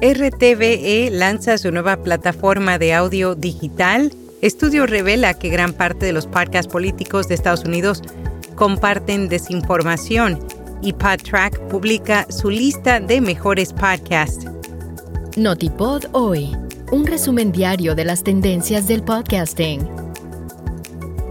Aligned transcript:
RTVE 0.00 1.10
lanza 1.10 1.58
su 1.58 1.72
nueva 1.72 1.96
plataforma 1.96 2.78
de 2.78 2.94
audio 2.94 3.34
digital. 3.34 4.12
Estudio 4.42 4.86
revela 4.86 5.34
que 5.34 5.48
gran 5.48 5.72
parte 5.72 6.06
de 6.06 6.12
los 6.12 6.28
podcasts 6.28 6.70
políticos 6.70 7.26
de 7.26 7.34
Estados 7.34 7.64
Unidos 7.64 8.02
comparten 8.54 9.28
desinformación 9.28 10.38
y 10.82 10.92
PodTrack 10.92 11.58
publica 11.66 12.30
su 12.30 12.48
lista 12.48 13.00
de 13.00 13.20
mejores 13.20 13.72
podcasts. 13.72 14.46
Notipod 15.36 16.04
hoy, 16.12 16.56
un 16.92 17.04
resumen 17.04 17.50
diario 17.50 17.96
de 17.96 18.04
las 18.04 18.22
tendencias 18.22 18.86
del 18.86 19.02
podcasting. 19.02 19.80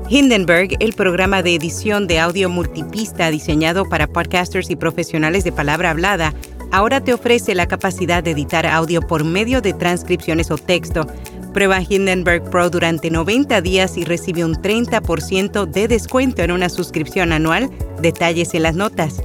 Hindenburg, 0.10 0.76
el 0.82 0.92
programa 0.92 1.42
de 1.42 1.56
edición 1.56 2.06
de 2.08 2.20
audio 2.20 2.50
multipista 2.50 3.32
diseñado 3.32 3.88
para 3.88 4.08
podcasters 4.08 4.70
y 4.70 4.76
profesionales 4.76 5.46
de 5.46 5.54
palabra 5.54 5.92
hablada, 5.92 6.34
ahora 6.72 7.04
te 7.04 7.14
ofrece 7.14 7.56
la 7.56 7.68
capacidad 7.68 8.24
de 8.24 8.32
editar 8.32 8.66
audio 8.66 9.02
por 9.02 9.24
medio 9.24 9.62
de 9.62 9.74
transcripciones 9.74 10.52
o 10.52 10.58
texto. 10.58 11.08
Prueba 11.54 11.82
Hindenburg 11.82 12.50
Pro 12.50 12.70
durante 12.70 13.10
90 13.10 13.62
días 13.62 13.98
y 13.98 14.04
recibe 14.04 14.46
un 14.46 14.56
30% 14.56 15.66
de 15.66 15.88
descuento 15.88 16.44
en 16.44 16.52
una 16.52 16.70
suscripción 16.70 17.32
anual. 17.32 17.70
Detalles 18.02 18.54
en 18.54 18.64
las 18.64 18.76
notas. 18.76 19.22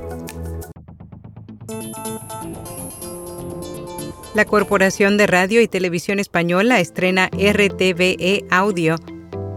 La 4.35 4.47
Corporación 4.47 5.19
de 5.19 5.27
Radio 5.27 5.61
y 5.61 5.69
Televisión 5.69 6.19
Española 6.19 6.81
estrena 6.81 7.29
RTVE 7.29 8.47
Audio, 8.51 8.97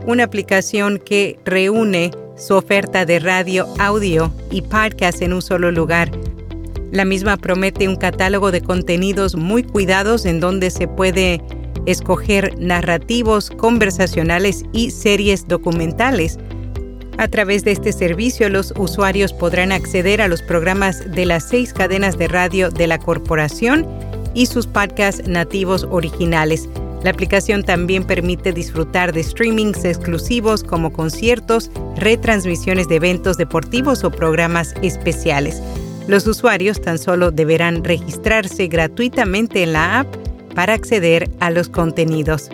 una 0.05 0.26
aplicación 0.26 0.99
que 0.99 1.40
reúne 1.45 2.12
su 2.35 2.55
oferta 2.55 3.05
de 3.05 3.20
radio, 3.20 3.67
audio 3.79 4.34
y 4.52 4.62
podcast 4.62 5.21
en 5.21 5.31
un 5.31 5.41
solo 5.41 5.71
lugar 5.71 6.12
la 6.95 7.05
misma 7.05 7.35
promete 7.35 7.90
un 7.90 7.98
catálogo 7.98 8.52
de 8.52 8.62
contenidos 8.62 9.35
muy 9.35 9.63
cuidados 9.63 10.26
en 10.26 10.40
donde 10.40 10.70
se 10.70 10.88
puede 10.88 11.41
escoger 11.85 12.57
narrativos, 12.57 13.52
conversacionales 13.52 14.63
y 14.71 14.91
series 14.91 15.46
documentales. 15.48 16.40
A 17.18 17.27
través 17.27 17.65
de 17.65 17.71
este 17.71 17.91
servicio, 17.91 18.49
los 18.49 18.74
usuarios 18.77 19.34
podrán 19.34 19.74
acceder 19.74 20.21
a 20.21 20.27
los 20.29 20.41
programas 20.41 21.12
de 21.12 21.26
las 21.26 21.48
seis 21.49 21.74
cadenas 21.74 22.18
de 22.18 22.29
radio 22.29 22.70
de 22.71 22.87
la 22.87 22.98
corporación 22.98 23.85
y 24.34 24.46
sus 24.46 24.65
podcasts 24.65 25.27
nativos 25.27 25.85
originales. 25.91 26.70
La 27.04 27.12
aplicación 27.12 27.63
también 27.63 28.05
permite 28.05 28.52
disfrutar 28.52 29.13
de 29.13 29.21
streamings 29.21 29.84
exclusivos 29.84 30.63
como 30.63 30.91
conciertos, 30.91 31.70
retransmisiones 31.98 32.87
de 32.87 32.96
eventos 32.96 33.37
deportivos 33.37 34.04
o 34.04 34.12
programas 34.12 34.74
especiales. 34.82 35.62
Los 36.07 36.27
usuarios 36.27 36.79
tan 36.81 36.99
solo 36.99 37.31
deberán 37.31 37.84
registrarse 37.84 38.67
gratuitamente 38.67 39.63
en 39.63 39.73
la 39.73 40.01
app 40.01 40.07
para 40.53 40.73
acceder 40.73 41.31
a 41.39 41.49
los 41.49 41.67
contenidos. 41.67 42.49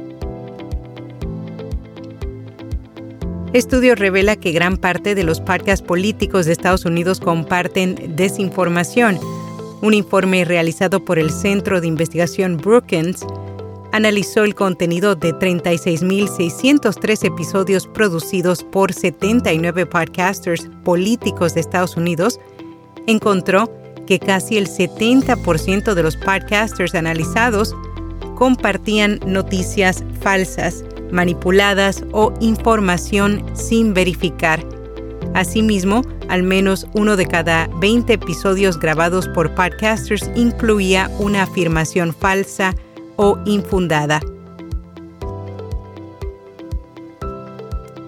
Estudio 3.51 3.95
revela 3.95 4.37
que 4.37 4.53
gran 4.53 4.77
parte 4.77 5.13
de 5.13 5.25
los 5.25 5.41
podcasts 5.41 5.85
políticos 5.85 6.45
de 6.45 6.53
Estados 6.53 6.85
Unidos 6.85 7.19
comparten 7.19 8.15
desinformación. 8.15 9.19
Un 9.81 9.93
informe 9.93 10.45
realizado 10.45 11.03
por 11.03 11.19
el 11.19 11.29
Centro 11.31 11.81
de 11.81 11.87
Investigación 11.87 12.55
Brookings 12.55 13.25
analizó 13.91 14.45
el 14.45 14.55
contenido 14.55 15.15
de 15.15 15.33
36.603 15.33 17.25
episodios 17.25 17.87
producidos 17.87 18.63
por 18.63 18.93
79 18.93 19.85
podcasters 19.85 20.69
políticos 20.85 21.53
de 21.53 21.59
Estados 21.59 21.97
Unidos 21.97 22.39
encontró 23.07 23.71
que 24.07 24.19
casi 24.19 24.57
el 24.57 24.67
70% 24.67 25.93
de 25.93 26.03
los 26.03 26.17
podcasters 26.17 26.95
analizados 26.95 27.75
compartían 28.35 29.19
noticias 29.25 30.03
falsas, 30.21 30.83
manipuladas 31.11 32.03
o 32.11 32.33
información 32.41 33.45
sin 33.53 33.93
verificar. 33.93 34.65
Asimismo, 35.33 36.01
al 36.27 36.43
menos 36.43 36.87
uno 36.93 37.15
de 37.15 37.25
cada 37.25 37.67
20 37.79 38.13
episodios 38.13 38.79
grabados 38.79 39.27
por 39.29 39.53
podcasters 39.53 40.29
incluía 40.35 41.09
una 41.19 41.43
afirmación 41.43 42.13
falsa 42.13 42.75
o 43.15 43.37
infundada. 43.45 44.19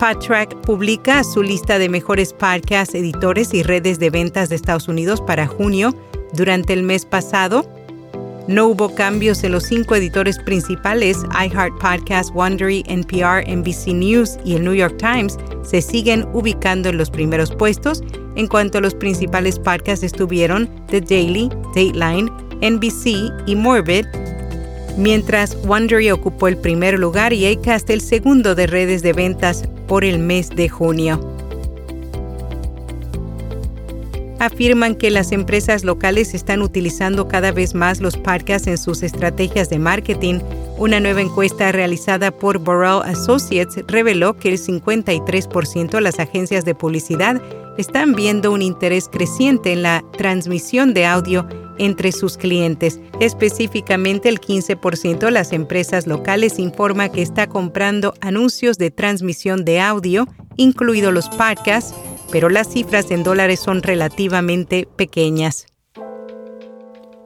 PodTrack 0.03 0.65
publica 0.65 1.23
su 1.23 1.41
lista 1.41 1.79
de 1.79 1.87
mejores 1.87 2.33
podcasts, 2.33 2.93
editores 2.93 3.53
y 3.53 3.63
redes 3.63 3.99
de 3.99 4.09
ventas 4.09 4.49
de 4.49 4.57
Estados 4.57 4.89
Unidos 4.89 5.21
para 5.21 5.47
junio. 5.47 5.95
Durante 6.33 6.73
el 6.73 6.83
mes 6.83 7.05
pasado, 7.05 7.65
no 8.49 8.67
hubo 8.67 8.93
cambios 8.95 9.45
en 9.45 9.53
los 9.53 9.63
cinco 9.63 9.95
editores 9.95 10.37
principales, 10.39 11.19
iHeart 11.31 11.79
Podcast, 11.79 12.35
Wondery, 12.35 12.83
NPR, 12.85 13.47
NBC 13.47 13.93
News 13.93 14.37
y 14.43 14.55
el 14.55 14.65
New 14.65 14.73
York 14.73 14.97
Times, 14.97 15.37
se 15.61 15.81
siguen 15.81 16.27
ubicando 16.33 16.89
en 16.89 16.97
los 16.97 17.09
primeros 17.09 17.55
puestos. 17.55 18.03
En 18.35 18.47
cuanto 18.47 18.79
a 18.79 18.81
los 18.81 18.95
principales 18.95 19.57
podcasts 19.57 20.03
estuvieron 20.03 20.69
The 20.87 20.99
Daily, 20.99 21.47
Dateline, 21.67 22.29
NBC 22.61 23.31
y 23.45 23.55
Morbid, 23.55 24.05
mientras 24.97 25.55
Wondery 25.65 26.11
ocupó 26.11 26.49
el 26.49 26.57
primer 26.57 26.99
lugar 26.99 27.31
y 27.31 27.45
Acast 27.45 27.89
el 27.89 28.01
segundo 28.01 28.53
de 28.53 28.67
redes 28.67 29.01
de 29.01 29.13
ventas 29.13 29.63
por 29.93 30.03
el 30.03 30.17
mes 30.17 30.49
de 30.49 30.69
junio. 30.69 31.19
Afirman 34.39 34.95
que 34.95 35.11
las 35.11 35.31
empresas 35.31 35.83
locales 35.83 36.33
están 36.33 36.63
utilizando 36.63 37.27
cada 37.27 37.51
vez 37.51 37.75
más 37.75 38.01
los 38.01 38.17
podcasts 38.17 38.67
en 38.67 38.79
sus 38.79 39.03
estrategias 39.03 39.69
de 39.69 39.77
marketing. 39.77 40.39
Una 40.79 40.99
nueva 40.99 41.21
encuesta 41.21 41.71
realizada 41.71 42.31
por 42.31 42.57
Burrell 42.57 43.03
Associates 43.05 43.85
reveló 43.87 44.35
que 44.35 44.49
el 44.49 44.57
53% 44.57 45.91
de 45.91 46.01
las 46.01 46.19
agencias 46.19 46.65
de 46.65 46.73
publicidad 46.73 47.39
están 47.77 48.15
viendo 48.15 48.51
un 48.51 48.63
interés 48.63 49.07
creciente 49.07 49.73
en 49.73 49.83
la 49.83 50.03
transmisión 50.17 50.95
de 50.95 51.05
audio 51.05 51.47
entre 51.77 52.11
sus 52.11 52.37
clientes. 52.37 52.99
Específicamente, 53.19 54.29
el 54.29 54.39
15% 54.39 55.19
de 55.19 55.31
las 55.31 55.53
empresas 55.53 56.07
locales 56.07 56.59
informa 56.59 57.09
que 57.09 57.21
está 57.21 57.47
comprando 57.47 58.13
anuncios 58.21 58.77
de 58.77 58.91
transmisión 58.91 59.65
de 59.65 59.79
audio, 59.79 60.27
incluidos 60.55 61.13
los 61.13 61.29
podcasts, 61.29 61.93
pero 62.31 62.49
las 62.49 62.69
cifras 62.71 63.11
en 63.11 63.23
dólares 63.23 63.59
son 63.59 63.83
relativamente 63.83 64.87
pequeñas. 64.95 65.67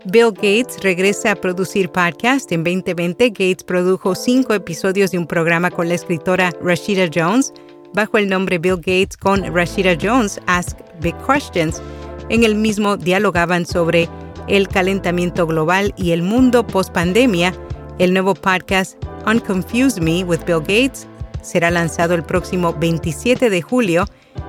Bill 0.09 0.31
Gates 0.31 0.80
regresa 0.84 1.31
a 1.31 1.36
producir 1.36 1.90
podcast. 1.90 2.50
En 2.53 2.63
2020, 2.63 3.30
Gates 3.30 3.63
produjo 3.66 4.16
cinco 4.16 4.53
episodios 4.53 5.12
de 5.12 5.18
un 5.18 5.28
programa 5.28 5.69
con 5.69 5.90
la 5.90 5.96
escritora 5.96 6.52
Rashida 6.62 7.09
Jones 7.13 7.52
bajo 7.94 8.18
el 8.18 8.30
nombre 8.30 8.57
Bill 8.57 8.78
Gates 8.78 9.18
con 9.18 9.44
Rashida 9.53 9.97
Jones 10.02 10.40
Ask 10.46 10.78
Big 11.02 11.16
Questions. 11.25 11.81
En 12.30 12.44
el 12.44 12.56
mismo 12.56 12.96
dialogaban 12.96 13.66
sobre 13.66 14.07
el 14.47 14.68
calentamiento 14.68 15.46
global 15.46 15.94
y 15.97 16.12
el 16.12 16.24
mundo 16.24 16.66
post-pandemia, 16.66 17.53
el 18.00 18.13
nuevo 18.13 18.34
podcast 18.34 18.96
Unconfuse 19.25 20.00
Me 20.00 20.24
with 20.24 20.46
Bill 20.46 20.59
Gates 20.59 21.08
será 21.41 21.72
lanzado 21.72 22.13
el 22.13 22.24
próximo 22.24 22.74
27 22.74 23.50
de 23.50 23.62
julio. 23.62 24.06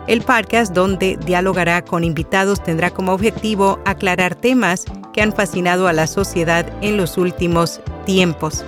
El 0.06 0.22
podcast, 0.22 0.75
donde 0.75 1.19
dialogará 1.25 1.84
con 1.84 2.04
invitados, 2.04 2.62
tendrá 2.62 2.91
como 2.91 3.12
objetivo 3.12 3.78
aclarar 3.84 4.34
temas 4.34 4.84
que 5.12 5.22
han 5.22 5.32
fascinado 5.32 5.87
a 5.87 5.92
la 5.92 6.06
sociedad 6.06 6.66
en 6.82 6.97
los 6.97 7.16
últimos 7.16 7.81
tiempos. 8.04 8.64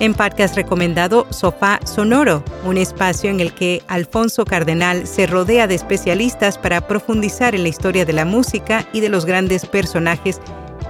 En 0.00 0.14
podcast 0.14 0.54
recomendado 0.54 1.26
Sofá 1.30 1.80
Sonoro, 1.84 2.44
un 2.64 2.78
espacio 2.78 3.30
en 3.30 3.40
el 3.40 3.52
que 3.52 3.82
Alfonso 3.88 4.44
Cardenal 4.44 5.08
se 5.08 5.26
rodea 5.26 5.66
de 5.66 5.74
especialistas 5.74 6.56
para 6.56 6.86
profundizar 6.86 7.56
en 7.56 7.64
la 7.64 7.68
historia 7.68 8.04
de 8.04 8.12
la 8.12 8.24
música 8.24 8.86
y 8.92 9.00
de 9.00 9.08
los 9.08 9.24
grandes 9.24 9.66
personajes 9.66 10.40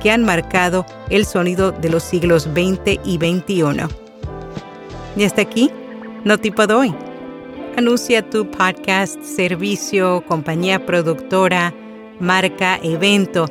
que 0.03 0.11
han 0.11 0.25
marcado 0.25 0.85
el 1.09 1.25
sonido 1.25 1.73
de 1.73 1.89
los 1.89 2.03
siglos 2.03 2.43
XX 2.43 3.01
y 3.03 3.17
XXI. 3.17 3.89
Y 5.17 5.25
hasta 5.25 5.41
aquí, 5.41 5.71
no 6.25 6.37
tipo 6.37 6.67
de 6.67 6.75
hoy. 6.75 6.95
Anuncia 7.79 8.29
tu 8.29 8.51
podcast, 8.51 9.23
servicio, 9.23 10.23
compañía 10.29 10.85
productora, 10.85 11.73
marca, 12.21 12.79
evento 12.83 13.47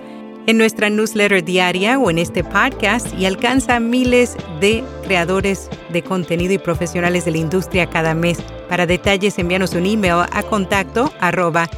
en 0.47 0.57
nuestra 0.57 0.89
newsletter 0.89 1.43
diaria 1.43 1.99
o 1.99 2.09
en 2.09 2.17
este 2.17 2.43
podcast 2.43 3.13
y 3.13 3.25
alcanza 3.25 3.79
miles 3.79 4.35
de 4.59 4.83
creadores 5.03 5.69
de 5.89 6.01
contenido 6.01 6.53
y 6.53 6.57
profesionales 6.57 7.25
de 7.25 7.31
la 7.31 7.37
industria 7.37 7.89
cada 7.89 8.13
mes. 8.13 8.39
Para 8.69 8.85
detalles, 8.85 9.37
envíanos 9.37 9.73
un 9.73 9.85
email 9.85 10.25
a 10.31 10.43
contacto 10.43 11.13
arroba. 11.19 11.69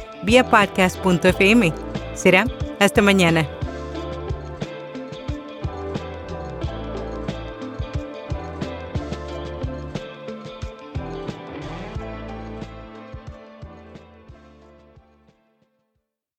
Será 2.14 2.46
hasta 2.78 3.02
mañana. 3.02 3.59